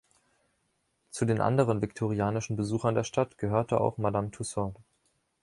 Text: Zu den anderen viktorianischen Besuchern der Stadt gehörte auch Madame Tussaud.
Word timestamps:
Zu 1.11 1.25
den 1.25 1.41
anderen 1.41 1.83
viktorianischen 1.83 2.55
Besuchern 2.55 2.95
der 2.95 3.03
Stadt 3.03 3.37
gehörte 3.37 3.79
auch 3.79 3.99
Madame 3.99 4.31
Tussaud. 4.31 4.73